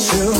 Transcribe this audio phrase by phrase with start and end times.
[0.00, 0.39] you.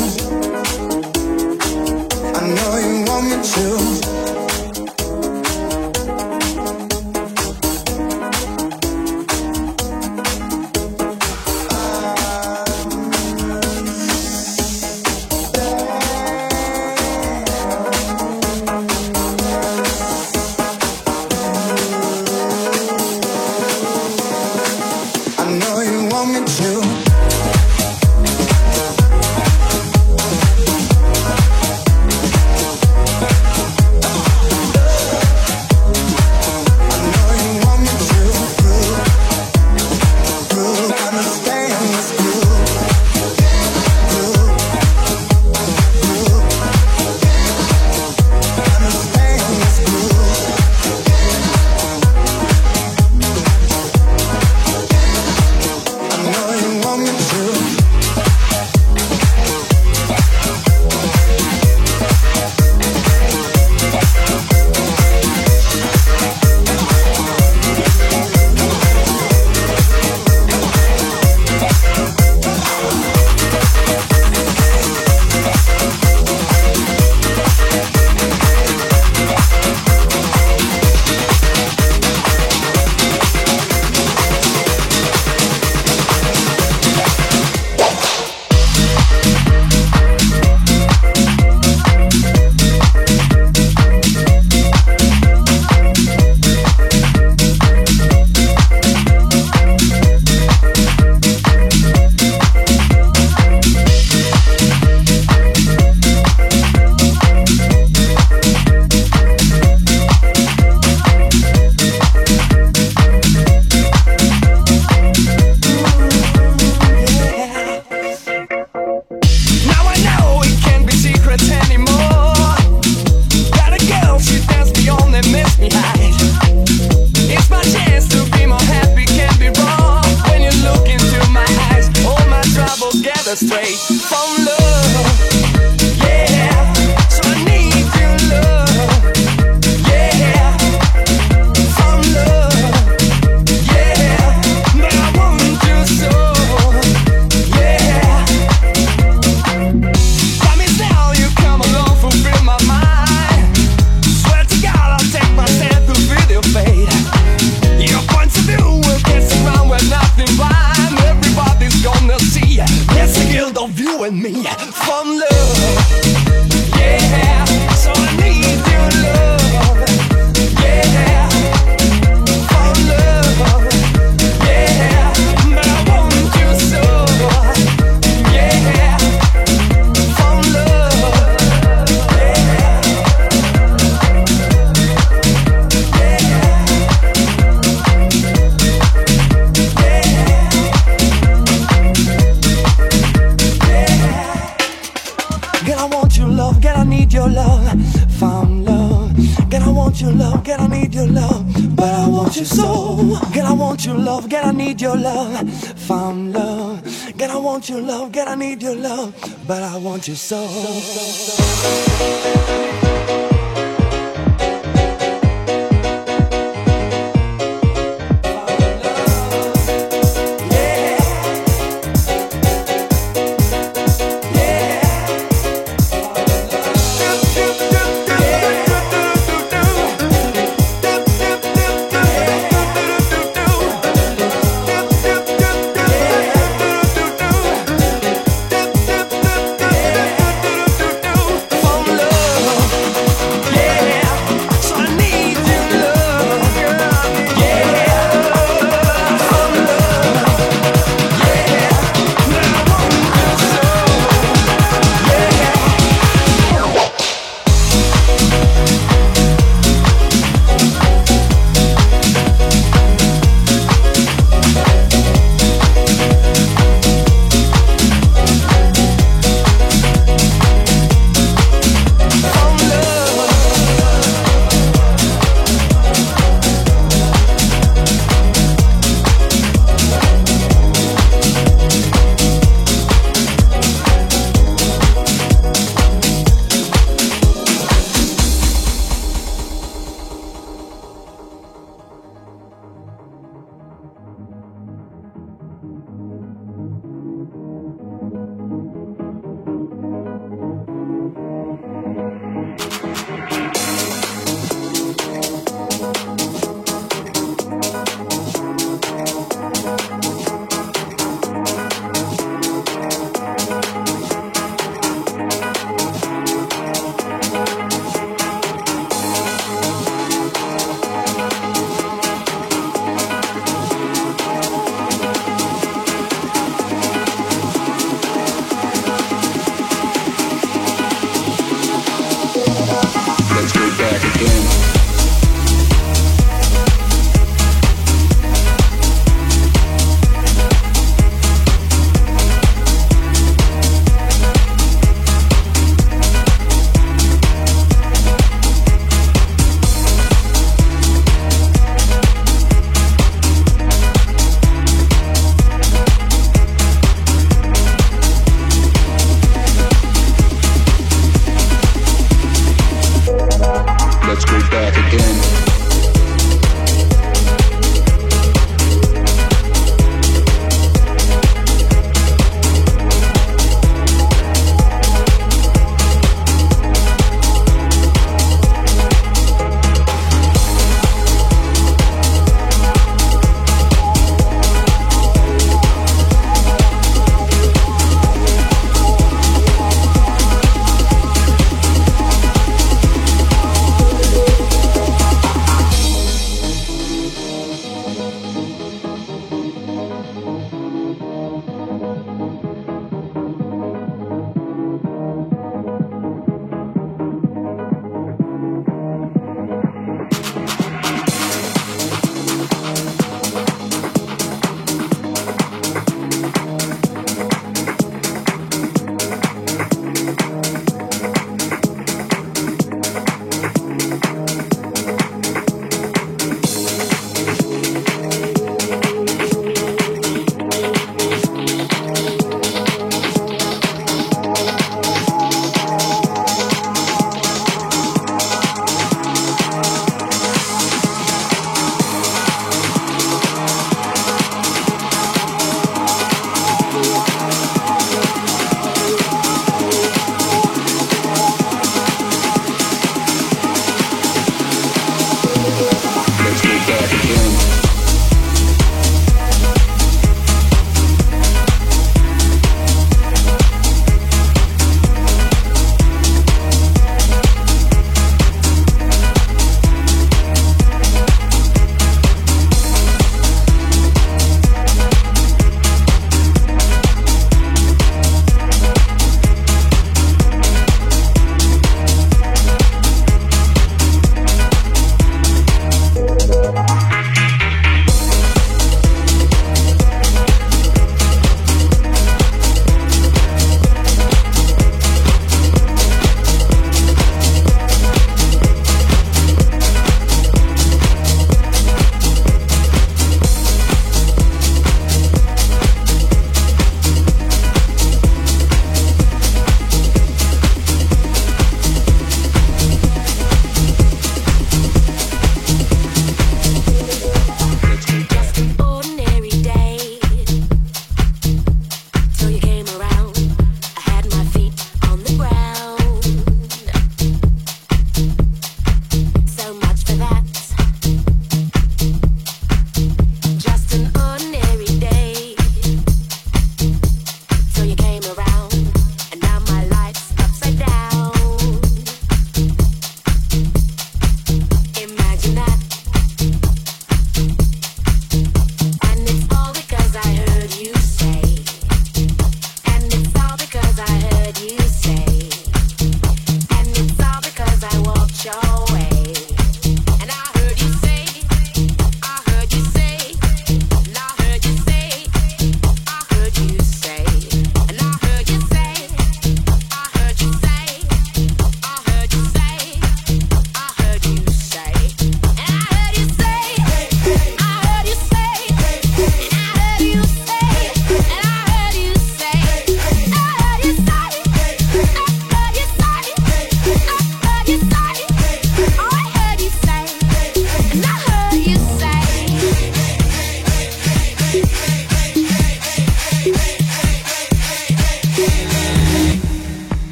[210.00, 210.39] Want you so.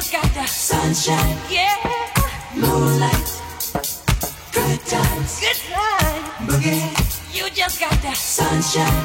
[0.00, 1.36] just got the sunshine.
[1.50, 1.76] Yeah.
[2.56, 3.28] Moonlight.
[4.50, 5.40] Good times.
[5.40, 6.24] Good times.
[6.48, 6.88] Boogie.
[7.36, 9.02] You just got the sunshine.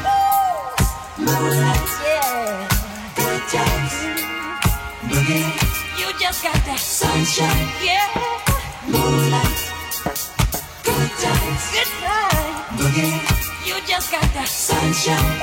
[1.18, 1.90] Moonlight.
[2.02, 2.70] Yeah.
[3.14, 3.94] Good times.
[5.12, 5.52] Boogie.
[6.00, 7.68] You just got the sunshine.
[7.84, 8.08] Yeah.
[8.88, 9.60] Moonlight.
[10.82, 11.64] Good times.
[11.76, 12.80] Good times.
[12.80, 13.20] Boogie.
[13.68, 15.40] You just got the sunshine.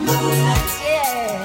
[0.00, 0.70] Moonlight.
[0.86, 1.39] Yeah.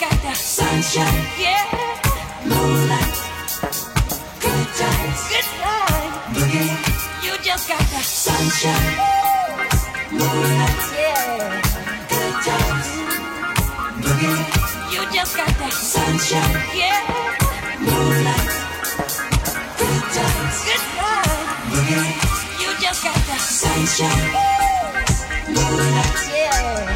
[0.00, 1.64] got that sunshine, yeah,
[2.44, 3.16] moonlight,
[4.40, 5.48] good times, good
[6.34, 6.74] boogie.
[7.24, 8.96] You just got that sunshine,
[10.12, 11.60] moonlight, yeah,
[12.12, 12.88] good times,
[14.04, 14.40] boogie.
[14.92, 17.00] You just got that sunshine, yeah,
[17.80, 18.52] moonlight,
[19.80, 20.84] good times, good
[21.72, 22.08] boogie.
[22.60, 24.28] You just got that sunshine,
[25.54, 26.95] moonlight, yeah.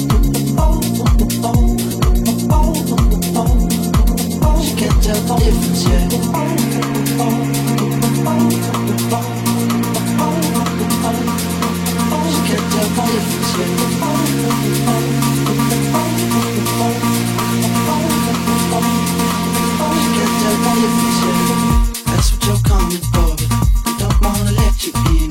[22.05, 23.35] That's what you're coming for,
[23.85, 25.30] I don't wanna let you in.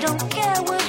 [0.00, 0.79] don't care what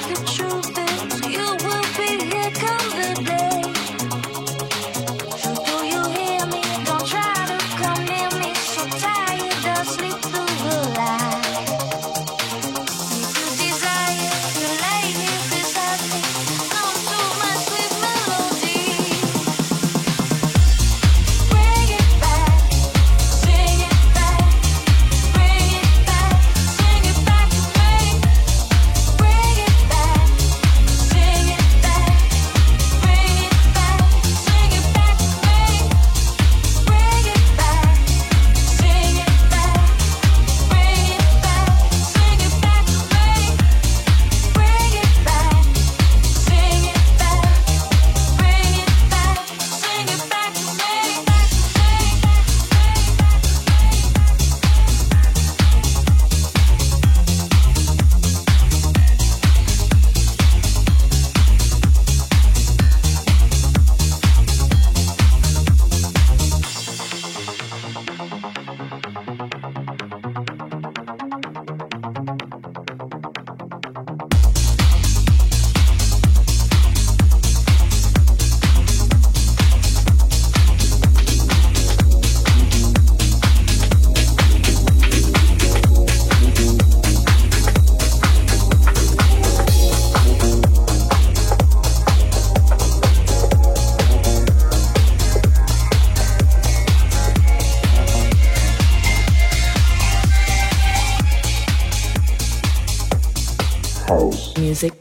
[104.22, 104.92] house music.